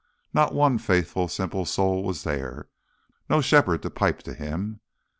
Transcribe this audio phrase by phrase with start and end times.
[0.33, 2.67] Not one faithful simple soul was there
[3.29, 4.81] no shepherd to pipe to him!